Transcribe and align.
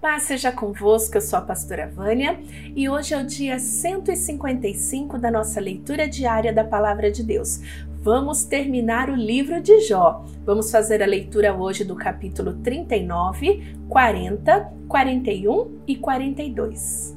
Paz 0.00 0.22
seja 0.22 0.50
convosco, 0.50 1.18
eu 1.18 1.20
sou 1.20 1.38
a 1.38 1.42
pastora 1.42 1.86
Vânia 1.86 2.40
e 2.74 2.88
hoje 2.88 3.12
é 3.12 3.18
o 3.18 3.26
dia 3.26 3.58
155 3.58 5.18
da 5.18 5.30
nossa 5.30 5.60
leitura 5.60 6.08
diária 6.08 6.54
da 6.54 6.64
Palavra 6.64 7.10
de 7.10 7.22
Deus. 7.22 7.60
Vamos 8.00 8.44
terminar 8.44 9.10
o 9.10 9.14
livro 9.14 9.60
de 9.60 9.78
Jó. 9.82 10.24
Vamos 10.46 10.70
fazer 10.70 11.02
a 11.02 11.06
leitura 11.06 11.54
hoje 11.54 11.84
do 11.84 11.94
capítulo 11.94 12.54
39, 12.62 13.76
40, 13.90 14.72
41 14.88 15.80
e 15.86 15.94
42. 15.96 17.14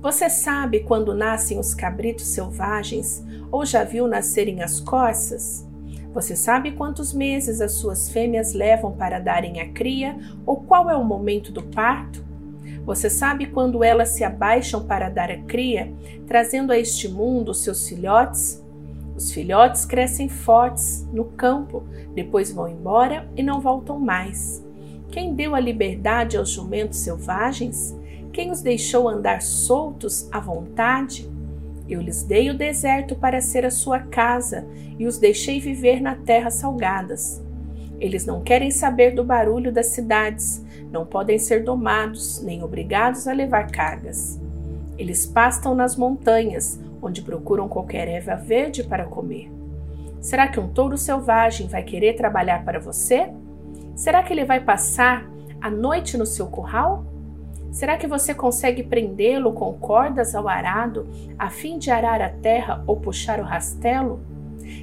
Você 0.00 0.30
sabe 0.30 0.84
quando 0.84 1.12
nascem 1.12 1.58
os 1.58 1.74
cabritos 1.74 2.26
selvagens 2.26 3.24
ou 3.50 3.66
já 3.66 3.82
viu 3.82 4.06
nascerem 4.06 4.62
as 4.62 4.78
corças? 4.78 5.68
Você 6.12 6.34
sabe 6.34 6.72
quantos 6.72 7.12
meses 7.12 7.60
as 7.60 7.72
suas 7.72 8.10
fêmeas 8.10 8.52
levam 8.52 8.92
para 8.92 9.20
darem 9.20 9.60
a 9.60 9.68
cria 9.72 10.18
ou 10.44 10.56
qual 10.56 10.90
é 10.90 10.96
o 10.96 11.04
momento 11.04 11.52
do 11.52 11.62
parto? 11.62 12.24
Você 12.84 13.08
sabe 13.08 13.46
quando 13.46 13.84
elas 13.84 14.10
se 14.10 14.24
abaixam 14.24 14.84
para 14.84 15.08
dar 15.08 15.30
a 15.30 15.38
cria, 15.42 15.92
trazendo 16.26 16.72
a 16.72 16.78
este 16.78 17.08
mundo 17.08 17.54
seus 17.54 17.88
filhotes? 17.88 18.64
Os 19.14 19.30
filhotes 19.30 19.84
crescem 19.84 20.28
fortes 20.28 21.06
no 21.12 21.26
campo, 21.26 21.84
depois 22.14 22.50
vão 22.50 22.68
embora 22.68 23.28
e 23.36 23.42
não 23.42 23.60
voltam 23.60 23.98
mais. 23.98 24.64
Quem 25.10 25.34
deu 25.34 25.54
a 25.54 25.60
liberdade 25.60 26.36
aos 26.36 26.50
jumentos 26.50 26.98
selvagens? 26.98 27.96
Quem 28.32 28.50
os 28.50 28.62
deixou 28.62 29.08
andar 29.08 29.42
soltos 29.42 30.28
à 30.32 30.40
vontade? 30.40 31.30
Eu 31.90 32.00
lhes 32.00 32.22
dei 32.22 32.48
o 32.48 32.56
deserto 32.56 33.16
para 33.16 33.40
ser 33.40 33.66
a 33.66 33.70
sua 33.70 33.98
casa 33.98 34.64
e 34.96 35.06
os 35.06 35.18
deixei 35.18 35.58
viver 35.58 36.00
na 36.00 36.14
terra 36.14 36.48
salgadas. 36.48 37.42
Eles 37.98 38.24
não 38.24 38.42
querem 38.42 38.70
saber 38.70 39.10
do 39.10 39.24
barulho 39.24 39.72
das 39.72 39.88
cidades, 39.88 40.64
não 40.92 41.04
podem 41.04 41.36
ser 41.36 41.64
domados, 41.64 42.40
nem 42.44 42.62
obrigados 42.62 43.26
a 43.26 43.32
levar 43.32 43.72
cargas. 43.72 44.40
Eles 44.96 45.26
pastam 45.26 45.74
nas 45.74 45.96
montanhas, 45.96 46.78
onde 47.02 47.22
procuram 47.22 47.68
qualquer 47.68 48.06
erva 48.06 48.36
verde 48.36 48.84
para 48.84 49.04
comer. 49.04 49.50
Será 50.20 50.46
que 50.46 50.60
um 50.60 50.68
touro 50.68 50.96
selvagem 50.96 51.66
vai 51.66 51.82
querer 51.82 52.14
trabalhar 52.14 52.64
para 52.64 52.78
você? 52.78 53.30
Será 53.96 54.22
que 54.22 54.32
ele 54.32 54.44
vai 54.44 54.60
passar 54.60 55.28
a 55.60 55.68
noite 55.68 56.16
no 56.16 56.24
seu 56.24 56.46
curral? 56.46 57.04
Será 57.70 57.96
que 57.96 58.06
você 58.06 58.34
consegue 58.34 58.82
prendê-lo 58.82 59.52
com 59.52 59.72
cordas 59.74 60.34
ao 60.34 60.48
arado, 60.48 61.06
a 61.38 61.48
fim 61.48 61.78
de 61.78 61.90
arar 61.90 62.20
a 62.20 62.28
terra 62.28 62.82
ou 62.86 62.96
puxar 62.96 63.38
o 63.38 63.44
rastelo? 63.44 64.20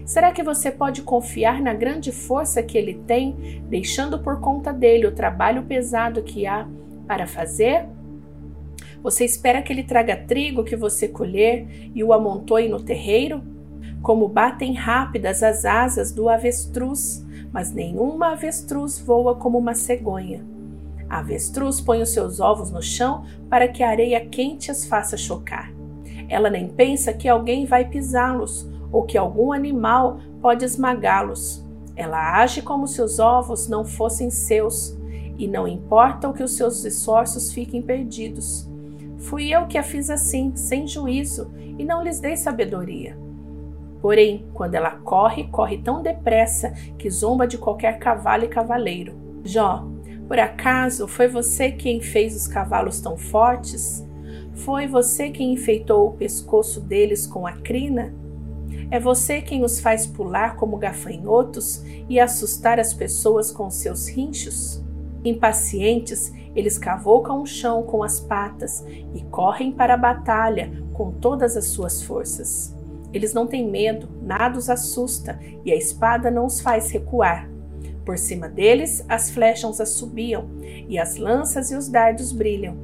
Será 0.05 0.31
que 0.31 0.41
você 0.41 0.71
pode 0.71 1.01
confiar 1.01 1.61
na 1.61 1.73
grande 1.73 2.11
força 2.11 2.63
que 2.63 2.77
ele 2.77 2.93
tem, 3.05 3.61
deixando 3.69 4.19
por 4.19 4.39
conta 4.39 4.71
dele 4.71 5.05
o 5.05 5.13
trabalho 5.13 5.63
pesado 5.63 6.23
que 6.23 6.47
há 6.47 6.65
para 7.05 7.27
fazer? 7.27 7.85
Você 9.03 9.25
espera 9.25 9.61
que 9.61 9.71
ele 9.71 9.83
traga 9.83 10.15
trigo 10.15 10.63
que 10.63 10.75
você 10.75 11.07
colher 11.07 11.91
e 11.93 12.03
o 12.03 12.13
amontoe 12.13 12.69
no 12.69 12.81
terreiro? 12.81 13.43
Como 14.01 14.29
batem 14.29 14.73
rápidas 14.73 15.43
as 15.43 15.65
asas 15.65 16.11
do 16.11 16.29
avestruz, 16.29 17.25
mas 17.51 17.71
nenhuma 17.71 18.31
avestruz 18.31 18.97
voa 18.97 19.35
como 19.35 19.57
uma 19.57 19.73
cegonha. 19.73 20.56
A 21.09 21.19
avestruz 21.19 21.79
põe 21.79 22.01
os 22.01 22.09
seus 22.09 22.39
ovos 22.39 22.71
no 22.71 22.81
chão 22.81 23.23
para 23.49 23.67
que 23.67 23.83
a 23.83 23.89
areia 23.89 24.25
quente 24.25 24.69
as 24.69 24.85
faça 24.85 25.15
chocar. 25.15 25.71
Ela 26.29 26.49
nem 26.49 26.67
pensa 26.67 27.13
que 27.13 27.29
alguém 27.29 27.65
vai 27.65 27.85
pisá-los 27.85 28.69
ou 28.91 29.03
que 29.03 29.17
algum 29.17 29.51
animal 29.51 30.19
pode 30.41 30.65
esmagá-los. 30.65 31.65
Ela 31.95 32.41
age 32.41 32.61
como 32.61 32.87
se 32.87 33.01
os 33.01 33.19
ovos 33.19 33.67
não 33.67 33.85
fossem 33.85 34.29
seus 34.29 34.97
e 35.37 35.47
não 35.47 35.67
importa 35.67 36.27
o 36.27 36.33
que 36.33 36.43
os 36.43 36.55
seus 36.55 36.83
esforços 36.83 37.53
fiquem 37.53 37.81
perdidos. 37.81 38.67
Fui 39.19 39.49
eu 39.49 39.67
que 39.67 39.77
a 39.77 39.83
fiz 39.83 40.09
assim, 40.09 40.55
sem 40.55 40.87
juízo, 40.87 41.51
e 41.77 41.83
não 41.83 42.03
lhes 42.03 42.19
dei 42.19 42.35
sabedoria. 42.35 43.17
Porém, 44.01 44.45
quando 44.53 44.75
ela 44.75 44.91
corre, 44.91 45.47
corre 45.47 45.77
tão 45.79 46.01
depressa 46.01 46.71
que 46.97 47.09
zomba 47.09 47.47
de 47.47 47.57
qualquer 47.57 47.99
cavalo 47.99 48.45
e 48.45 48.47
cavaleiro. 48.47 49.13
Jó, 49.43 49.87
por 50.27 50.37
acaso 50.39 51.07
foi 51.07 51.27
você 51.27 51.71
quem 51.71 52.01
fez 52.01 52.35
os 52.35 52.47
cavalos 52.47 52.99
tão 52.99 53.17
fortes? 53.17 54.05
Foi 54.53 54.87
você 54.87 55.29
quem 55.29 55.53
enfeitou 55.53 56.09
o 56.09 56.13
pescoço 56.13 56.81
deles 56.81 57.25
com 57.25 57.47
a 57.47 57.53
crina? 57.53 58.13
É 58.91 58.99
você 58.99 59.41
quem 59.41 59.63
os 59.63 59.79
faz 59.79 60.05
pular 60.05 60.55
como 60.55 60.77
gafanhotos 60.77 61.83
e 62.09 62.19
assustar 62.19 62.79
as 62.79 62.93
pessoas 62.93 63.51
com 63.51 63.69
seus 63.69 64.07
rinchos? 64.07 64.83
Impacientes, 65.23 66.33
eles 66.55 66.77
cavocam 66.77 67.41
o 67.41 67.45
chão 67.45 67.83
com 67.83 68.03
as 68.03 68.19
patas 68.19 68.85
e 69.13 69.23
correm 69.31 69.71
para 69.71 69.93
a 69.93 69.97
batalha 69.97 70.71
com 70.93 71.11
todas 71.11 71.55
as 71.55 71.67
suas 71.67 72.01
forças. 72.01 72.75
Eles 73.13 73.33
não 73.33 73.47
têm 73.47 73.69
medo, 73.69 74.09
nada 74.21 74.57
os 74.57 74.69
assusta 74.69 75.39
e 75.63 75.71
a 75.71 75.75
espada 75.75 76.29
não 76.29 76.45
os 76.45 76.59
faz 76.59 76.91
recuar. 76.91 77.56
Por 78.07 78.17
cima 78.17 78.47
deles, 78.47 79.03
as 79.09 79.29
flechas 79.29 79.81
assobiam, 79.81 80.47
e 80.87 80.97
as 80.97 81.17
lanças 81.17 81.71
e 81.71 81.75
os 81.75 81.89
dardos 81.89 82.31
brilham. 82.31 82.77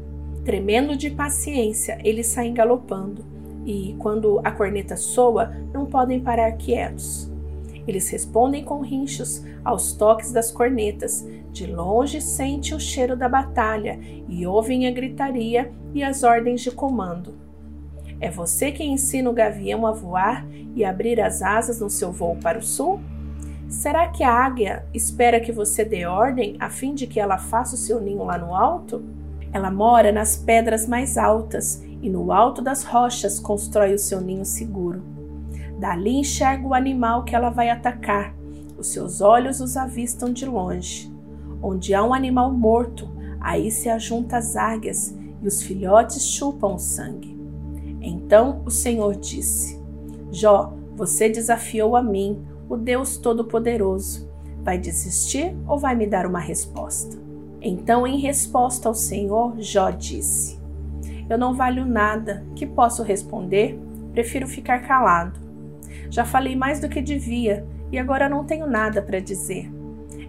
Tremendo 0.44 0.97
de 0.97 1.09
paciência, 1.09 1.97
eles 2.03 2.28
saem 2.28 2.53
galopando, 2.53 3.23
e, 3.66 3.95
quando 4.00 4.41
a 4.44 4.51
corneta 4.51 4.97
soa, 4.97 5.56
não 5.73 5.85
podem 5.85 6.19
parar 6.19 6.51
quietos. 6.57 7.31
Eles 7.88 8.09
respondem 8.09 8.66
com 8.66 8.81
rinchos 8.81 9.41
aos 9.63 9.94
toques 9.94 10.33
das 10.33 10.51
cornetas. 10.51 11.25
De 11.53 11.67
longe 11.67 12.19
sente 12.19 12.75
o 12.75 12.79
cheiro 12.79 13.16
da 13.16 13.29
batalha 13.29 13.97
e 14.28 14.45
ouvem 14.45 14.88
a 14.88 14.91
gritaria 14.91 15.72
e 15.94 16.03
as 16.03 16.23
ordens 16.23 16.59
de 16.59 16.72
comando. 16.72 17.33
É 18.19 18.29
você 18.29 18.73
quem 18.73 18.91
ensina 18.91 19.29
o 19.29 19.33
gavião 19.33 19.88
a 19.88 19.94
voar 19.94 20.45
e 20.75 20.83
abrir 20.83 21.22
as 21.22 21.41
asas 21.41 21.79
no 21.79 21.89
seu 21.89 22.12
voo 22.12 22.35
para 22.35 22.59
o 22.59 22.62
sul? 22.62 23.00
Será 23.73 24.07
que 24.07 24.23
a 24.23 24.31
águia 24.31 24.85
espera 24.94 25.39
que 25.39 25.51
você 25.51 25.84
dê 25.84 26.06
ordem 26.06 26.56
a 26.59 26.69
fim 26.69 26.94
de 26.94 27.07
que 27.07 27.19
ela 27.19 27.39
faça 27.39 27.73
o 27.73 27.78
seu 27.78 28.00
ninho 28.00 28.23
lá 28.23 28.38
no 28.38 28.56
alto? 28.56 29.03
Ela 29.51 29.72
mora 29.72 30.11
nas 30.11 30.38
pedras 30.38 30.88
mais 30.88 31.17
altas 31.17 31.83
e 32.01 32.07
no 32.07 32.31
alto 32.31 32.62
das 32.62 32.83
rochas 32.83 33.39
constrói 33.39 33.94
o 33.95 34.00
seu 34.00 34.22
ninho 34.22 34.45
seguro. 34.45 35.01
Dali 35.79 36.19
enxerga 36.19 36.67
o 36.67 36.73
animal 36.73 37.23
que 37.23 37.35
ela 37.35 37.50
vai 37.50 37.72
atacar. 37.72 38.33
Os 38.78 38.88
seus 38.88 39.22
olhos 39.22 39.59
os 39.59 39.75
avistam 39.75 40.31
de 40.31 40.45
longe. 40.45 41.12
Onde 41.62 41.95
há 41.95 42.03
um 42.03 42.13
animal 42.13 42.53
morto, 42.53 43.09
aí 43.41 43.72
se 43.72 43.89
ajuntam 43.89 44.38
as 44.38 44.56
águias 44.56 45.17
e 45.41 45.47
os 45.47 45.63
filhotes 45.63 46.23
chupam 46.28 46.75
o 46.75 46.79
sangue. 46.79 47.35
Então 48.00 48.62
o 48.66 48.69
Senhor 48.69 49.16
disse: 49.16 49.81
Jó, 50.31 50.73
você 50.95 51.28
desafiou 51.28 51.95
a 51.95 52.03
mim, 52.03 52.53
o 52.73 52.78
Deus 52.78 53.17
Todo-Poderoso. 53.17 54.28
Vai 54.63 54.79
desistir 54.79 55.56
ou 55.67 55.78
vai 55.78 55.95
me 55.95 56.07
dar 56.07 56.25
uma 56.25 56.39
resposta? 56.39 57.16
Então, 57.61 58.07
em 58.07 58.17
resposta 58.19 58.89
ao 58.89 58.95
Senhor, 58.95 59.53
Jó 59.59 59.91
disse: 59.91 60.59
Eu 61.29 61.38
não 61.38 61.53
valho 61.53 61.85
nada. 61.85 62.44
Que 62.56 62.66
posso 62.66 63.03
responder? 63.03 63.79
Prefiro 64.12 64.47
ficar 64.47 64.79
calado. 64.88 65.39
Já 66.09 66.25
falei 66.25 66.56
mais 66.56 66.79
do 66.79 66.89
que 66.89 67.01
devia 67.01 67.63
e 67.91 68.00
agora 68.00 68.28
não 68.28 68.44
tenho 68.44 68.66
nada 68.66 69.03
para 69.03 69.19
dizer. 69.19 69.72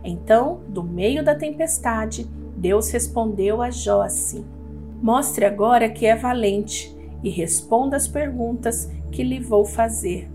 Então, 0.04 0.60
do 0.68 0.82
meio 0.82 1.24
da 1.24 1.34
tempestade, 1.34 2.28
Deus 2.56 2.90
respondeu 2.90 3.62
a 3.62 3.70
Jó 3.70 4.02
assim: 4.02 4.44
Mostre 5.00 5.46
agora 5.46 5.88
que 5.88 6.04
é 6.04 6.14
valente 6.14 6.94
e 7.22 7.30
responda 7.30 7.96
as 7.96 8.06
perguntas 8.06 8.90
que 9.10 9.22
lhe 9.22 9.40
vou 9.40 9.64
fazer. 9.64 10.33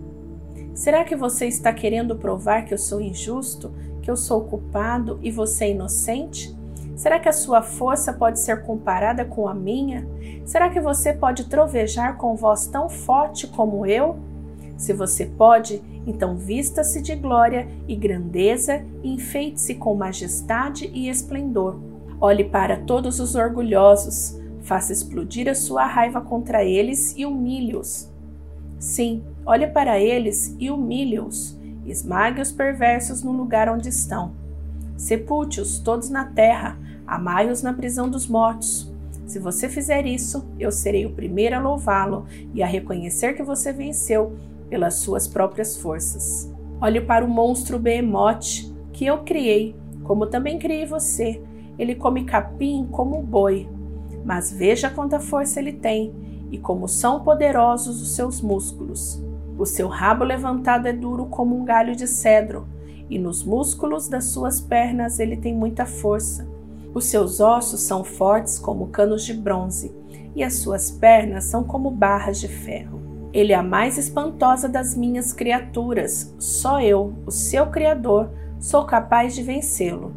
Será 0.80 1.04
que 1.04 1.14
você 1.14 1.46
está 1.46 1.74
querendo 1.74 2.16
provar 2.16 2.64
que 2.64 2.72
eu 2.72 2.78
sou 2.78 3.02
injusto, 3.02 3.70
que 4.00 4.10
eu 4.10 4.16
sou 4.16 4.44
culpado 4.44 5.20
e 5.20 5.30
você 5.30 5.66
é 5.66 5.70
inocente? 5.72 6.56
Será 6.96 7.20
que 7.20 7.28
a 7.28 7.34
sua 7.34 7.60
força 7.60 8.14
pode 8.14 8.40
ser 8.40 8.62
comparada 8.62 9.22
com 9.22 9.46
a 9.46 9.52
minha? 9.52 10.08
Será 10.42 10.70
que 10.70 10.80
você 10.80 11.12
pode 11.12 11.50
trovejar 11.50 12.16
com 12.16 12.34
voz 12.34 12.66
tão 12.66 12.88
forte 12.88 13.46
como 13.46 13.84
eu? 13.84 14.16
Se 14.78 14.94
você 14.94 15.26
pode, 15.26 15.82
então 16.06 16.34
vista-se 16.34 17.02
de 17.02 17.14
glória 17.14 17.68
e 17.86 17.94
grandeza 17.94 18.82
e 19.02 19.12
enfeite-se 19.12 19.74
com 19.74 19.94
majestade 19.94 20.90
e 20.94 21.10
esplendor. 21.10 21.78
Olhe 22.18 22.44
para 22.44 22.78
todos 22.78 23.20
os 23.20 23.34
orgulhosos, 23.34 24.40
faça 24.62 24.94
explodir 24.94 25.46
a 25.46 25.54
sua 25.54 25.84
raiva 25.84 26.22
contra 26.22 26.64
eles 26.64 27.14
e 27.18 27.26
humilhe-os. 27.26 28.10
Sim, 28.78 29.22
olhe 29.44 29.66
para 29.66 29.98
eles 29.98 30.54
e 30.58 30.70
humilhe-os, 30.70 31.58
esmague 31.86 32.40
os 32.40 32.52
perversos 32.52 33.22
no 33.22 33.32
lugar 33.32 33.68
onde 33.68 33.88
estão. 33.88 34.32
Sepulte-os 34.96 35.78
todos 35.78 36.10
na 36.10 36.26
terra, 36.26 36.78
amai-os 37.06 37.62
na 37.62 37.72
prisão 37.72 38.08
dos 38.08 38.26
mortos. 38.28 38.92
Se 39.26 39.38
você 39.38 39.68
fizer 39.68 40.06
isso, 40.06 40.44
eu 40.58 40.70
serei 40.70 41.06
o 41.06 41.12
primeiro 41.12 41.56
a 41.56 41.60
louvá-lo 41.60 42.26
e 42.52 42.62
a 42.62 42.66
reconhecer 42.66 43.34
que 43.34 43.42
você 43.42 43.72
venceu 43.72 44.36
pelas 44.68 44.96
suas 44.96 45.26
próprias 45.26 45.76
forças. 45.76 46.52
Olhe 46.80 47.00
para 47.00 47.24
o 47.24 47.28
monstro 47.28 47.78
Behemoth 47.78 48.72
que 48.92 49.06
eu 49.06 49.18
criei, 49.18 49.76
como 50.02 50.26
também 50.26 50.58
criei 50.58 50.84
você. 50.84 51.42
Ele 51.78 51.94
come 51.94 52.24
capim 52.24 52.86
como 52.90 53.22
boi. 53.22 53.68
Mas 54.24 54.52
veja 54.52 54.90
quanta 54.90 55.18
força 55.18 55.60
ele 55.60 55.72
tem 55.72 56.12
e 56.50 56.58
como 56.58 56.88
são 56.88 57.20
poderosos 57.22 58.02
os 58.02 58.14
seus 58.14 58.40
músculos. 58.40 59.22
O 59.60 59.66
seu 59.66 59.88
rabo 59.88 60.24
levantado 60.24 60.88
é 60.88 60.92
duro 60.92 61.26
como 61.26 61.54
um 61.54 61.66
galho 61.66 61.94
de 61.94 62.06
cedro, 62.06 62.66
e 63.10 63.18
nos 63.18 63.44
músculos 63.44 64.08
das 64.08 64.24
suas 64.24 64.58
pernas 64.58 65.18
ele 65.18 65.36
tem 65.36 65.54
muita 65.54 65.84
força. 65.84 66.48
Os 66.94 67.04
seus 67.04 67.40
ossos 67.40 67.82
são 67.82 68.02
fortes 68.02 68.58
como 68.58 68.86
canos 68.86 69.22
de 69.22 69.34
bronze, 69.34 69.94
e 70.34 70.42
as 70.42 70.54
suas 70.54 70.90
pernas 70.90 71.44
são 71.44 71.62
como 71.62 71.90
barras 71.90 72.40
de 72.40 72.48
ferro. 72.48 73.02
Ele 73.34 73.52
é 73.52 73.54
a 73.54 73.62
mais 73.62 73.98
espantosa 73.98 74.66
das 74.66 74.96
minhas 74.96 75.30
criaturas, 75.30 76.34
só 76.38 76.80
eu, 76.80 77.12
o 77.26 77.30
seu 77.30 77.66
Criador, 77.66 78.30
sou 78.58 78.86
capaz 78.86 79.34
de 79.34 79.42
vencê-lo. 79.42 80.14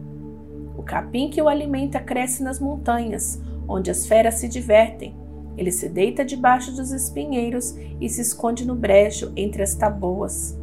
O 0.78 0.84
capim 0.84 1.30
que 1.30 1.42
o 1.42 1.50
alimenta 1.50 2.00
cresce 2.00 2.42
nas 2.42 2.62
montanhas, 2.62 3.42
onde 3.68 3.92
as 3.92 4.08
feras 4.08 4.36
se 4.36 4.48
divertem. 4.48 5.14
Ele 5.58 5.72
se 5.72 5.88
deita 5.88 6.26
debaixo 6.26 6.76
dos 6.76 6.92
espinheiros 6.92 7.76
e 8.02 8.10
se 8.10 8.22
esconde 8.22 8.66
no 8.66 8.76
brejo 8.76 9.32
entre 9.36 9.62
as 9.62 9.76
taboas. 9.76 10.58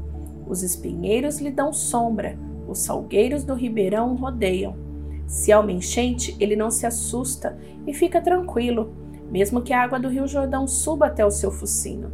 Os 0.46 0.62
espinheiros 0.62 1.38
lhe 1.38 1.50
dão 1.50 1.72
sombra, 1.72 2.36
os 2.66 2.80
salgueiros 2.80 3.44
do 3.44 3.54
ribeirão 3.54 4.16
rodeiam. 4.16 4.76
Se 5.26 5.52
há 5.52 5.60
uma 5.60 5.70
enchente, 5.70 6.36
ele 6.40 6.56
não 6.56 6.70
se 6.70 6.86
assusta 6.86 7.56
e 7.86 7.94
fica 7.94 8.20
tranquilo, 8.20 8.92
mesmo 9.30 9.62
que 9.62 9.72
a 9.72 9.80
água 9.80 10.00
do 10.00 10.08
rio 10.08 10.26
Jordão 10.26 10.66
suba 10.66 11.06
até 11.06 11.24
o 11.24 11.30
seu 11.30 11.52
focinho. 11.52 12.10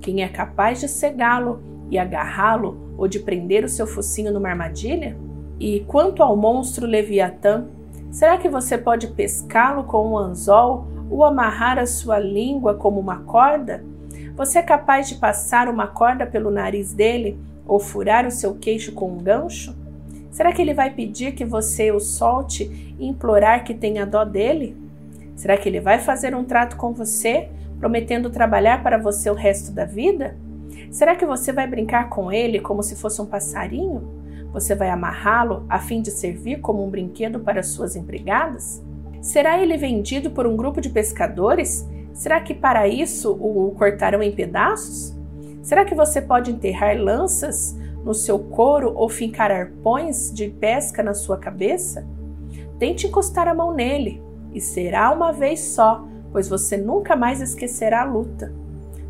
Quem 0.00 0.22
é 0.22 0.28
capaz 0.28 0.80
de 0.80 0.88
cegá-lo 0.88 1.60
e 1.90 1.98
agarrá-lo 1.98 2.94
ou 2.96 3.08
de 3.08 3.18
prender 3.18 3.64
o 3.64 3.68
seu 3.68 3.86
focinho 3.86 4.32
numa 4.32 4.48
armadilha? 4.48 5.16
E 5.58 5.80
quanto 5.80 6.22
ao 6.22 6.36
monstro 6.36 6.86
Leviatã, 6.86 7.66
será 8.10 8.38
que 8.38 8.48
você 8.48 8.78
pode 8.78 9.08
pescá-lo 9.08 9.84
com 9.84 10.12
um 10.12 10.16
anzol 10.16 10.86
ou 11.12 11.24
amarrar 11.24 11.78
a 11.78 11.86
sua 11.86 12.18
língua 12.18 12.74
como 12.74 12.98
uma 12.98 13.20
corda? 13.20 13.84
Você 14.34 14.58
é 14.58 14.62
capaz 14.62 15.08
de 15.08 15.16
passar 15.16 15.68
uma 15.68 15.86
corda 15.86 16.26
pelo 16.26 16.50
nariz 16.50 16.94
dele 16.94 17.38
ou 17.66 17.78
furar 17.78 18.26
o 18.26 18.30
seu 18.30 18.54
queixo 18.54 18.92
com 18.92 19.12
um 19.12 19.18
gancho? 19.18 19.76
Será 20.30 20.50
que 20.52 20.62
ele 20.62 20.72
vai 20.72 20.90
pedir 20.90 21.32
que 21.32 21.44
você 21.44 21.92
o 21.92 22.00
solte 22.00 22.94
e 22.98 23.06
implorar 23.06 23.62
que 23.64 23.74
tenha 23.74 24.06
dó 24.06 24.24
dele? 24.24 24.74
Será 25.36 25.56
que 25.58 25.68
ele 25.68 25.80
vai 25.80 25.98
fazer 25.98 26.34
um 26.34 26.44
trato 26.44 26.76
com 26.76 26.92
você, 26.92 27.50
prometendo 27.78 28.30
trabalhar 28.30 28.82
para 28.82 28.96
você 28.96 29.28
o 29.28 29.34
resto 29.34 29.70
da 29.70 29.84
vida? 29.84 30.36
Será 30.90 31.14
que 31.14 31.26
você 31.26 31.52
vai 31.52 31.66
brincar 31.66 32.08
com 32.08 32.32
ele 32.32 32.60
como 32.60 32.82
se 32.82 32.96
fosse 32.96 33.20
um 33.20 33.26
passarinho? 33.26 34.22
Você 34.52 34.74
vai 34.74 34.88
amarrá-lo 34.88 35.64
a 35.68 35.78
fim 35.78 36.00
de 36.00 36.10
servir 36.10 36.60
como 36.60 36.84
um 36.84 36.90
brinquedo 36.90 37.40
para 37.40 37.62
suas 37.62 37.96
empregadas? 37.96 38.82
Será 39.22 39.62
ele 39.62 39.76
vendido 39.76 40.32
por 40.32 40.48
um 40.48 40.56
grupo 40.56 40.80
de 40.80 40.90
pescadores? 40.90 41.88
Será 42.12 42.40
que 42.40 42.52
para 42.52 42.88
isso 42.88 43.30
o 43.30 43.70
cortarão 43.70 44.20
em 44.20 44.32
pedaços? 44.32 45.16
Será 45.62 45.84
que 45.84 45.94
você 45.94 46.20
pode 46.20 46.50
enterrar 46.50 46.98
lanças 46.98 47.78
no 48.04 48.14
seu 48.14 48.36
couro 48.36 48.92
ou 48.96 49.08
fincar 49.08 49.52
arpões 49.52 50.32
de 50.34 50.48
pesca 50.48 51.04
na 51.04 51.14
sua 51.14 51.38
cabeça? 51.38 52.04
Tente 52.80 53.06
encostar 53.06 53.46
a 53.46 53.54
mão 53.54 53.72
nele, 53.72 54.20
e 54.52 54.60
será 54.60 55.12
uma 55.12 55.32
vez 55.32 55.60
só, 55.60 56.04
pois 56.32 56.48
você 56.48 56.76
nunca 56.76 57.14
mais 57.14 57.40
esquecerá 57.40 58.02
a 58.02 58.04
luta. 58.04 58.52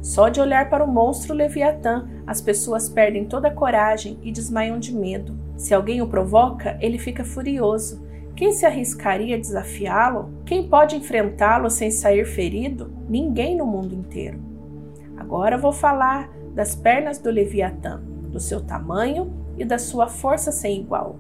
Só 0.03 0.29
de 0.29 0.43
olhar 0.43 0.69
para 0.69 0.85
o 0.85 0.93
monstro 0.93 1.35
Leviatã, 1.35 2.07
as 2.27 2.39
pessoas 2.39 2.87
perdem 2.87 3.25
toda 3.25 3.49
a 3.49 3.55
coragem 3.55 4.19
e 4.23 4.31
desmaiam 4.31 4.79
de 4.79 4.95
medo. 4.95 5.35
Se 5.57 5.73
alguém 5.73 6.03
o 6.03 6.07
provoca, 6.07 6.77
ele 6.83 6.99
fica 6.99 7.25
furioso. 7.25 8.02
Quem 8.35 8.51
se 8.53 8.65
arriscaria 8.65 9.37
a 9.37 9.39
desafiá-lo? 9.39 10.33
Quem 10.47 10.69
pode 10.69 10.97
enfrentá-lo 10.97 11.69
sem 11.69 11.91
sair 11.91 12.25
ferido? 12.25 12.91
Ninguém 13.09 13.57
no 13.57 13.67
mundo 13.67 13.95
inteiro. 13.95 14.41
Agora 15.17 15.59
vou 15.59 15.73
falar 15.73 16.31
das 16.55 16.75
pernas 16.75 17.19
do 17.19 17.31
Leviatã, 17.31 18.01
do 18.31 18.41
seu 18.41 18.61
tamanho 18.61 19.33
e 19.59 19.65
da 19.65 19.79
sua 19.79 20.09
força 20.09 20.51
sem 20.51 20.81
igual. 20.81 21.17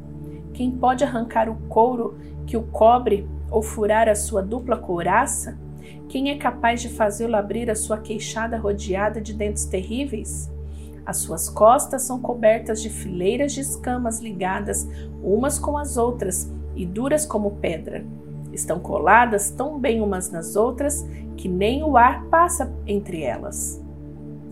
Quem 0.55 0.71
pode 0.71 1.05
arrancar 1.05 1.49
o 1.49 1.57
couro 1.69 2.19
que 2.47 2.57
o 2.57 2.63
cobre 2.63 3.29
ou 3.51 3.63
furar 3.63 4.09
a 4.09 4.15
sua 4.15 4.43
dupla 4.43 4.79
couraça? 4.79 5.59
Quem 6.09 6.31
é 6.31 6.37
capaz 6.37 6.81
de 6.81 6.89
fazê-lo 6.89 7.37
abrir 7.37 7.71
a 7.71 7.75
sua 7.75 7.99
queixada 7.99 8.57
rodeada 8.57 9.21
de 9.21 9.35
dentes 9.35 9.67
terríveis? 9.67 10.51
As 11.05 11.19
suas 11.19 11.49
costas 11.49 12.03
são 12.03 12.21
cobertas 12.21 12.81
de 12.81 12.89
fileiras 12.89 13.53
de 13.53 13.61
escamas 13.61 14.21
ligadas 14.21 14.89
umas 15.23 15.59
com 15.59 15.77
as 15.77 15.97
outras 15.97 16.51
e 16.75 16.87
duras 16.87 17.25
como 17.27 17.53
pedra. 17.53 18.05
Estão 18.53 18.79
coladas 18.79 19.51
tão 19.51 19.79
bem 19.79 20.01
umas 20.01 20.31
nas 20.31 20.57
outras 20.57 21.07
que 21.37 21.49
nem 21.49 21.83
o 21.83 21.97
ar 21.97 22.25
passa 22.27 22.73
entre 22.87 23.23
elas. 23.23 23.83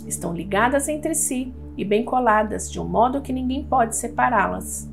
Estão 0.07 0.33
ligadas 0.33 0.89
entre 0.89 1.15
si 1.15 1.53
e 1.77 1.85
bem 1.85 2.05
coladas, 2.05 2.71
de 2.71 2.81
um 2.81 2.85
modo 2.85 3.21
que 3.21 3.33
ninguém 3.33 3.65
pode 3.65 3.97
separá-las. 3.97 4.89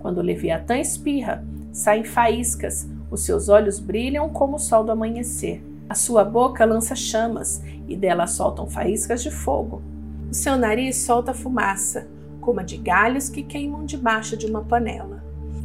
Quando 0.00 0.18
o 0.18 0.22
Leviatã 0.22 0.78
espirra, 0.78 1.44
saem 1.72 2.04
faíscas, 2.04 2.88
os 3.10 3.24
seus 3.24 3.48
olhos 3.48 3.78
brilham 3.78 4.28
como 4.28 4.56
o 4.56 4.58
sol 4.58 4.84
do 4.84 4.92
amanhecer. 4.92 5.62
A 5.88 5.94
sua 5.94 6.24
boca 6.24 6.64
lança 6.64 6.94
chamas 6.94 7.62
e 7.86 7.96
dela 7.96 8.26
soltam 8.26 8.66
faíscas 8.66 9.22
de 9.22 9.30
fogo. 9.30 9.82
O 10.30 10.34
seu 10.34 10.56
nariz 10.56 10.96
solta 10.96 11.34
fumaça, 11.34 12.08
como 12.40 12.60
a 12.60 12.62
de 12.62 12.78
galhos 12.78 13.28
que 13.28 13.42
queimam 13.42 13.84
debaixo 13.84 14.36
de 14.36 14.46
uma 14.46 14.62
panela. 14.62 15.22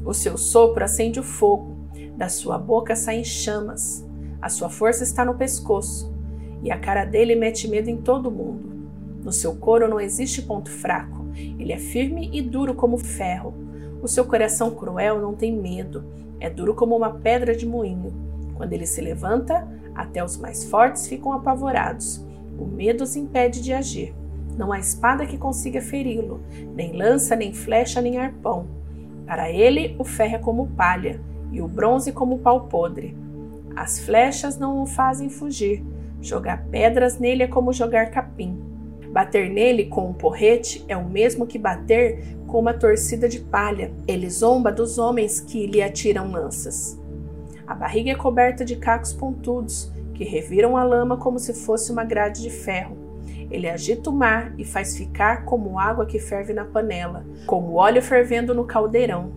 O 0.07 0.13
seu 0.13 0.37
sopro 0.37 0.85
acende 0.85 1.19
o 1.19 1.23
fogo, 1.23 1.75
da 2.15 2.29
sua 2.29 2.57
boca 2.57 2.95
saem 2.95 3.25
chamas. 3.25 4.07
A 4.41 4.47
sua 4.47 4.69
força 4.69 5.03
está 5.03 5.25
no 5.25 5.33
pescoço, 5.35 6.15
e 6.63 6.71
a 6.71 6.79
cara 6.79 7.03
dele 7.03 7.35
mete 7.35 7.67
medo 7.67 7.89
em 7.89 7.97
todo 7.97 8.31
mundo. 8.31 8.87
No 9.21 9.33
seu 9.33 9.57
couro 9.57 9.85
não 9.85 9.99
existe 9.99 10.41
ponto 10.41 10.71
fraco, 10.71 11.25
ele 11.35 11.73
é 11.73 11.77
firme 11.77 12.29
e 12.31 12.41
duro 12.41 12.73
como 12.73 12.97
ferro. 12.97 13.53
O 14.01 14.07
seu 14.07 14.23
coração 14.23 14.71
cruel 14.71 15.19
não 15.19 15.33
tem 15.33 15.51
medo, 15.51 16.05
é 16.39 16.49
duro 16.49 16.73
como 16.73 16.95
uma 16.95 17.15
pedra 17.15 17.53
de 17.53 17.65
moinho. 17.65 18.13
Quando 18.55 18.71
ele 18.71 18.85
se 18.85 19.01
levanta, 19.01 19.67
até 19.93 20.23
os 20.23 20.37
mais 20.37 20.63
fortes 20.63 21.05
ficam 21.05 21.33
apavorados. 21.33 22.25
O 22.57 22.65
medo 22.65 23.03
os 23.03 23.17
impede 23.17 23.61
de 23.61 23.73
agir. 23.73 24.15
Não 24.57 24.71
há 24.71 24.79
espada 24.79 25.25
que 25.25 25.37
consiga 25.37 25.81
feri-lo, 25.81 26.39
nem 26.73 26.93
lança, 26.93 27.35
nem 27.35 27.53
flecha, 27.53 27.99
nem 27.99 28.17
arpão. 28.17 28.76
Para 29.27 29.51
ele, 29.51 29.93
o 29.99 30.05
ferro 30.05 30.35
é 30.35 30.39
como 30.39 30.67
palha, 30.67 31.19
e 31.51 31.61
o 31.61 31.67
bronze 31.67 32.13
como 32.13 32.39
pau 32.39 32.61
podre. 32.67 33.15
As 33.75 33.99
flechas 33.99 34.57
não 34.57 34.81
o 34.81 34.85
fazem 34.87 35.29
fugir. 35.29 35.83
Jogar 36.21 36.65
pedras 36.71 37.19
nele 37.19 37.43
é 37.43 37.47
como 37.47 37.73
jogar 37.73 38.09
capim. 38.09 38.57
Bater 39.11 39.49
nele 39.49 39.85
com 39.85 40.09
um 40.09 40.13
porrete 40.13 40.83
é 40.87 40.95
o 40.95 41.07
mesmo 41.07 41.45
que 41.45 41.59
bater 41.59 42.37
com 42.47 42.59
uma 42.59 42.73
torcida 42.73 43.27
de 43.27 43.39
palha. 43.39 43.91
Ele 44.07 44.29
zomba 44.29 44.71
dos 44.71 44.97
homens 44.97 45.39
que 45.39 45.67
lhe 45.67 45.81
atiram 45.81 46.31
lanças. 46.31 46.99
A 47.67 47.75
barriga 47.75 48.11
é 48.11 48.15
coberta 48.15 48.63
de 48.63 48.77
cacos 48.77 49.11
pontudos, 49.11 49.91
que 50.13 50.23
reviram 50.23 50.77
a 50.77 50.83
lama 50.83 51.17
como 51.17 51.37
se 51.37 51.53
fosse 51.53 51.91
uma 51.91 52.03
grade 52.03 52.41
de 52.41 52.49
ferro. 52.49 53.06
Ele 53.49 53.69
agita 53.69 54.09
o 54.09 54.13
mar 54.13 54.53
e 54.57 54.65
faz 54.65 54.97
ficar 54.97 55.45
como 55.45 55.79
água 55.79 56.05
que 56.05 56.19
ferve 56.19 56.53
na 56.53 56.65
panela, 56.65 57.25
como 57.45 57.75
óleo 57.75 58.01
fervendo 58.01 58.53
no 58.53 58.65
caldeirão. 58.65 59.31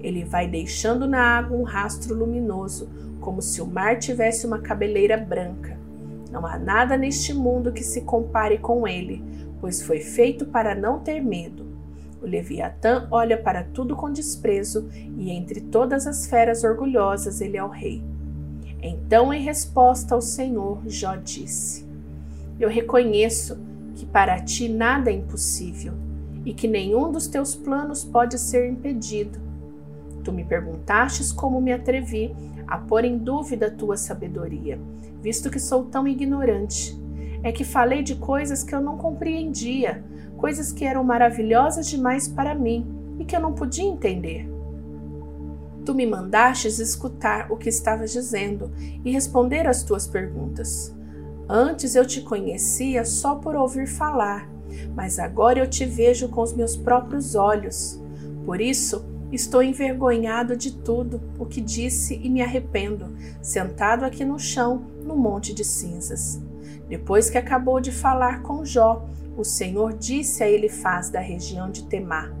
Ele 0.00 0.24
vai 0.24 0.46
deixando 0.46 1.08
na 1.08 1.20
água 1.20 1.56
um 1.56 1.64
rastro 1.64 2.14
luminoso, 2.14 2.88
como 3.20 3.42
se 3.42 3.60
o 3.60 3.66
mar 3.66 3.98
tivesse 3.98 4.46
uma 4.46 4.60
cabeleira 4.60 5.16
branca. 5.16 5.76
Não 6.30 6.46
há 6.46 6.58
nada 6.58 6.96
neste 6.96 7.34
mundo 7.34 7.72
que 7.72 7.82
se 7.82 8.02
compare 8.02 8.58
com 8.58 8.86
ele, 8.86 9.24
pois 9.60 9.82
foi 9.82 10.00
feito 10.00 10.46
para 10.46 10.74
não 10.74 11.00
ter 11.00 11.20
medo. 11.20 11.66
O 12.22 12.26
Leviatã 12.26 13.08
olha 13.10 13.36
para 13.36 13.64
tudo 13.64 13.96
com 13.96 14.12
desprezo, 14.12 14.88
e 14.92 15.30
entre 15.30 15.60
todas 15.60 16.06
as 16.06 16.26
feras 16.26 16.64
orgulhosas 16.64 17.40
ele 17.40 17.56
é 17.56 17.64
o 17.64 17.68
rei. 17.68 18.02
Então, 18.80 19.32
em 19.32 19.42
resposta 19.42 20.14
ao 20.14 20.20
Senhor, 20.20 20.80
Jó 20.86 21.16
disse: 21.16 21.87
Eu 22.58 22.68
reconheço 22.68 23.58
que 23.94 24.06
para 24.06 24.40
ti 24.40 24.68
nada 24.68 25.10
é 25.10 25.14
impossível 25.14 25.94
e 26.44 26.54
que 26.54 26.66
nenhum 26.68 27.10
dos 27.10 27.26
teus 27.26 27.54
planos 27.54 28.04
pode 28.04 28.38
ser 28.38 28.70
impedido. 28.70 29.38
Tu 30.24 30.32
me 30.32 30.44
perguntastes 30.44 31.32
como 31.32 31.60
me 31.60 31.72
atrevi 31.72 32.34
a 32.66 32.78
pôr 32.78 33.04
em 33.04 33.16
dúvida 33.16 33.66
a 33.66 33.70
tua 33.70 33.96
sabedoria, 33.96 34.78
visto 35.22 35.50
que 35.50 35.58
sou 35.58 35.84
tão 35.84 36.06
ignorante. 36.06 36.98
É 37.42 37.52
que 37.52 37.64
falei 37.64 38.02
de 38.02 38.16
coisas 38.16 38.64
que 38.64 38.74
eu 38.74 38.80
não 38.80 38.98
compreendia 38.98 40.04
coisas 40.38 40.72
que 40.72 40.84
eram 40.84 41.02
maravilhosas 41.04 41.88
demais 41.88 42.28
para 42.28 42.54
mim 42.54 42.86
e 43.18 43.24
que 43.24 43.36
eu 43.36 43.40
não 43.40 43.52
podia 43.52 43.84
entender. 43.84 44.48
Tu 45.84 45.94
me 45.94 46.06
mandastes 46.06 46.78
escutar 46.78 47.50
o 47.50 47.56
que 47.56 47.68
estavas 47.68 48.12
dizendo 48.12 48.70
e 49.04 49.10
responder 49.10 49.66
às 49.66 49.82
tuas 49.82 50.06
perguntas. 50.06 50.94
Antes 51.48 51.94
eu 51.94 52.06
te 52.06 52.20
conhecia 52.20 53.04
só 53.04 53.36
por 53.36 53.56
ouvir 53.56 53.86
falar, 53.86 54.48
mas 54.94 55.18
agora 55.18 55.58
eu 55.58 55.68
te 55.68 55.84
vejo 55.84 56.28
com 56.28 56.42
os 56.42 56.52
meus 56.52 56.76
próprios 56.76 57.34
olhos. 57.34 58.00
Por 58.44 58.60
isso, 58.60 59.04
Estou 59.30 59.62
envergonhado 59.62 60.56
de 60.56 60.72
tudo 60.72 61.20
o 61.38 61.44
que 61.44 61.60
disse 61.60 62.18
e 62.22 62.30
me 62.30 62.40
arrependo, 62.40 63.14
sentado 63.42 64.04
aqui 64.04 64.24
no 64.24 64.38
chão, 64.38 64.86
no 65.04 65.14
monte 65.16 65.52
de 65.52 65.64
cinzas. 65.64 66.40
Depois 66.88 67.28
que 67.28 67.36
acabou 67.36 67.78
de 67.78 67.92
falar 67.92 68.40
com 68.40 68.64
Jó, 68.64 69.06
o 69.36 69.44
Senhor 69.44 69.92
disse 69.92 70.42
a 70.42 70.48
Elifaz 70.48 71.10
da 71.10 71.20
região 71.20 71.70
de 71.70 71.84
Temar: 71.84 72.32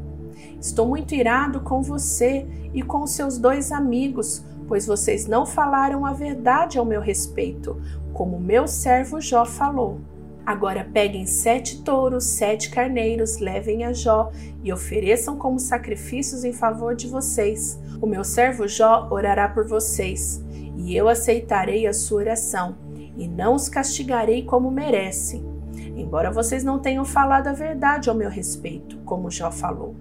Estou 0.58 0.88
muito 0.88 1.14
irado 1.14 1.60
com 1.60 1.82
você 1.82 2.46
e 2.72 2.82
com 2.82 3.06
seus 3.06 3.36
dois 3.36 3.70
amigos, 3.70 4.42
pois 4.66 4.86
vocês 4.86 5.26
não 5.26 5.44
falaram 5.44 6.06
a 6.06 6.14
verdade 6.14 6.78
ao 6.78 6.86
meu 6.86 7.02
respeito, 7.02 7.78
como 8.18 8.40
meu 8.40 8.66
servo 8.66 9.20
Jó 9.20 9.44
falou. 9.44 10.00
Agora 10.44 10.82
peguem 10.92 11.24
sete 11.24 11.84
touros, 11.84 12.24
sete 12.24 12.68
carneiros, 12.68 13.38
levem 13.38 13.84
a 13.84 13.92
Jó 13.92 14.32
e 14.60 14.72
ofereçam 14.72 15.36
como 15.36 15.60
sacrifícios 15.60 16.42
em 16.42 16.52
favor 16.52 16.96
de 16.96 17.06
vocês. 17.06 17.80
O 18.02 18.08
meu 18.08 18.24
servo 18.24 18.66
Jó 18.66 19.06
orará 19.08 19.48
por 19.48 19.68
vocês, 19.68 20.44
e 20.76 20.96
eu 20.96 21.08
aceitarei 21.08 21.86
a 21.86 21.92
sua 21.92 22.22
oração, 22.22 22.76
e 23.16 23.28
não 23.28 23.54
os 23.54 23.68
castigarei 23.68 24.42
como 24.42 24.68
merecem, 24.68 25.46
embora 25.94 26.32
vocês 26.32 26.64
não 26.64 26.80
tenham 26.80 27.04
falado 27.04 27.46
a 27.46 27.52
verdade 27.52 28.10
ao 28.10 28.16
meu 28.16 28.28
respeito, 28.28 28.98
como 29.04 29.30
Jó 29.30 29.52
falou. 29.52 29.94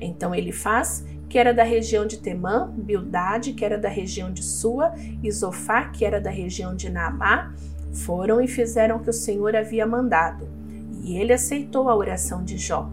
Então 0.00 0.34
ele 0.34 0.50
faz 0.50 1.04
que 1.28 1.38
era 1.38 1.52
da 1.52 1.62
região 1.62 2.06
de 2.06 2.18
Temã, 2.18 2.72
Bildade, 2.76 3.52
que 3.52 3.64
era 3.64 3.78
da 3.78 3.88
região 3.88 4.32
de 4.32 4.42
Sua, 4.42 4.94
Isofá, 5.22 5.84
que 5.84 6.04
era 6.04 6.20
da 6.20 6.30
região 6.30 6.74
de 6.74 6.90
Naamá, 6.90 7.54
foram 7.92 8.40
e 8.40 8.48
fizeram 8.48 8.96
o 8.96 9.00
que 9.00 9.10
o 9.10 9.14
Senhor 9.14 9.54
havia 9.54 9.86
mandado, 9.86 10.48
e 11.02 11.16
ele 11.16 11.32
aceitou 11.32 11.88
a 11.88 11.96
oração 11.96 12.42
de 12.42 12.56
Jó. 12.56 12.90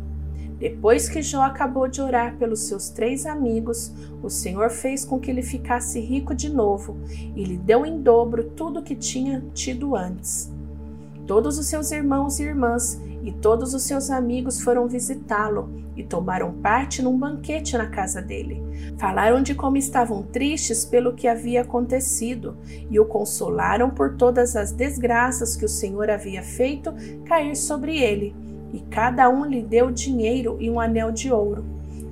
Depois 0.58 1.10
que 1.10 1.22
Jó 1.22 1.42
acabou 1.42 1.88
de 1.88 2.02
orar 2.02 2.38
pelos 2.38 2.62
seus 2.62 2.90
três 2.90 3.26
amigos, 3.26 3.92
o 4.24 4.30
Senhor 4.30 4.70
fez 4.70 5.04
com 5.04 5.20
que 5.20 5.30
ele 5.30 5.42
ficasse 5.42 6.00
rico 6.00 6.34
de 6.34 6.50
novo 6.50 6.98
e 7.36 7.44
lhe 7.44 7.58
deu 7.58 7.86
em 7.86 8.02
dobro 8.02 8.46
tudo 8.56 8.80
o 8.80 8.84
que 8.84 8.96
tinha 8.96 9.44
tido 9.54 9.96
antes. 9.96 10.55
Todos 11.28 11.58
os 11.58 11.66
seus 11.66 11.92
irmãos 11.92 12.40
e 12.40 12.44
irmãs 12.44 13.02
e 13.24 13.32
todos 13.32 13.74
os 13.74 13.82
seus 13.82 14.12
amigos 14.12 14.62
foram 14.62 14.88
visitá-lo 14.88 15.70
e 15.96 16.04
tomaram 16.04 16.54
parte 16.54 17.02
num 17.02 17.18
banquete 17.18 17.76
na 17.76 17.88
casa 17.88 18.22
dele. 18.22 18.62
Falaram 19.00 19.42
de 19.42 19.56
como 19.56 19.78
estavam 19.78 20.22
tristes 20.22 20.86
pelo 20.86 21.14
que 21.14 21.28
havia 21.28 21.62
acontecido 21.62 22.56
e 22.92 23.00
o 23.00 23.06
consolaram 23.06 23.90
por 23.90 24.16
todas 24.16 24.56
as 24.56 24.72
desgraças 24.72 25.56
que 25.56 25.66
o 25.66 25.70
Senhor 25.70 26.10
havia 26.10 26.44
feito 26.44 26.94
cair 27.26 27.56
sobre 27.56 27.98
ele. 27.98 28.36
E 28.72 28.80
cada 28.82 29.28
um 29.28 29.46
lhe 29.46 29.64
deu 29.64 29.90
dinheiro 29.90 30.58
e 30.60 30.70
um 30.70 30.80
anel 30.80 31.12
de 31.12 31.32
ouro. 31.32 31.66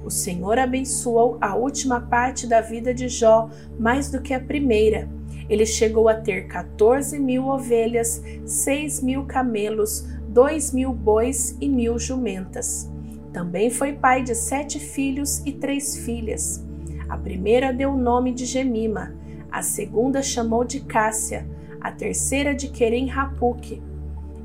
O 0.03 0.09
Senhor 0.09 0.57
abençoou 0.57 1.37
a 1.39 1.55
última 1.55 2.01
parte 2.01 2.47
da 2.47 2.59
vida 2.59 2.93
de 2.93 3.07
Jó 3.07 3.49
mais 3.79 4.09
do 4.09 4.21
que 4.21 4.33
a 4.33 4.39
primeira. 4.39 5.07
Ele 5.49 5.65
chegou 5.65 6.07
a 6.07 6.15
ter 6.15 6.47
14 6.47 7.19
mil 7.19 7.47
ovelhas, 7.47 8.23
6 8.45 9.01
mil 9.01 9.25
camelos, 9.25 10.05
dois 10.33 10.73
mil 10.73 10.91
bois 10.91 11.55
e 11.61 11.69
mil 11.69 11.99
jumentas. 11.99 12.89
Também 13.31 13.69
foi 13.69 13.93
pai 13.93 14.23
de 14.23 14.33
sete 14.33 14.79
filhos 14.79 15.43
e 15.45 15.51
três 15.51 15.97
filhas. 15.97 16.65
A 17.07 17.15
primeira 17.15 17.71
deu 17.71 17.91
o 17.91 17.97
nome 17.97 18.33
de 18.33 18.45
Gemima, 18.45 19.15
a 19.51 19.61
segunda 19.61 20.23
chamou 20.23 20.63
de 20.63 20.79
Cássia, 20.79 21.47
a 21.79 21.91
terceira 21.91 22.55
de 22.55 22.69
Querem 22.69 23.07
Rapuque. 23.07 23.81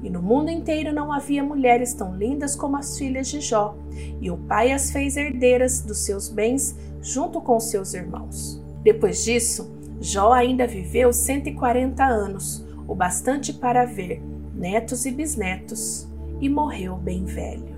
E 0.02 0.11
no 0.11 0.23
mundo 0.23 0.50
inteiro 0.50 0.93
não 0.93 1.11
havia 1.11 1.43
mulheres 1.43 1.95
tão 1.95 2.14
lindas 2.14 2.55
como 2.55 2.76
as 2.76 2.99
filhas 2.99 3.28
de 3.28 3.40
Jó, 3.40 3.75
e 4.21 4.31
o 4.31 4.37
pai 4.37 4.73
as 4.73 4.90
fez 4.90 5.17
herdeiras 5.17 5.81
dos 5.81 6.05
seus 6.05 6.28
bens 6.28 6.76
junto 7.00 7.40
com 7.40 7.59
seus 7.59 7.95
irmãos. 7.95 8.62
Depois 8.83 9.25
disso, 9.25 9.77
Jó 10.00 10.33
ainda 10.33 10.67
viveu 10.67 11.12
140 11.12 12.05
anos, 12.05 12.64
o 12.87 12.95
bastante 12.95 13.52
para 13.52 13.85
ver 13.85 14.23
netos 14.55 15.07
e 15.07 15.11
bisnetos, 15.11 16.09
e 16.40 16.49
morreu 16.49 16.97
bem 16.97 17.25
velho 17.25 17.77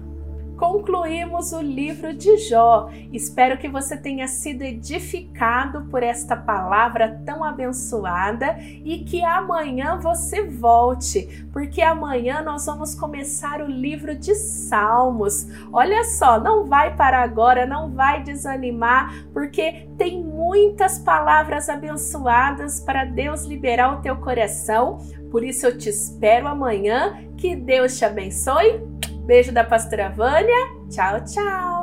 concluímos 0.61 1.53
o 1.53 1.63
livro 1.63 2.13
de 2.13 2.37
Jó. 2.37 2.91
Espero 3.11 3.57
que 3.57 3.67
você 3.67 3.97
tenha 3.97 4.29
sido 4.29 4.61
edificado 4.61 5.87
por 5.87 6.03
esta 6.03 6.37
palavra 6.37 7.19
tão 7.25 7.43
abençoada 7.43 8.59
e 8.85 8.99
que 8.99 9.25
amanhã 9.25 9.99
você 9.99 10.45
volte, 10.45 11.47
porque 11.51 11.81
amanhã 11.81 12.43
nós 12.43 12.67
vamos 12.67 12.95
começar 12.95 13.63
o 13.63 13.67
livro 13.67 14.15
de 14.15 14.35
Salmos. 14.35 15.47
Olha 15.73 16.05
só, 16.05 16.39
não 16.39 16.67
vai 16.67 16.95
para 16.95 17.23
agora, 17.23 17.65
não 17.65 17.91
vai 17.91 18.23
desanimar, 18.23 19.15
porque 19.33 19.89
tem 19.97 20.23
muitas 20.23 20.99
palavras 20.99 21.71
abençoadas 21.71 22.81
para 22.81 23.07
Deus 23.07 23.47
liberar 23.47 23.99
o 23.99 24.03
teu 24.03 24.17
coração. 24.17 24.99
Por 25.31 25.43
isso 25.43 25.65
eu 25.65 25.79
te 25.79 25.89
espero 25.89 26.47
amanhã. 26.47 27.17
Que 27.39 27.57
Deus 27.57 27.97
te 27.97 28.05
abençoe 28.05 28.90
Beijo 29.31 29.53
da 29.53 29.63
pastora 29.63 30.09
Vânia. 30.09 30.59
Tchau, 30.91 31.25
tchau. 31.25 31.80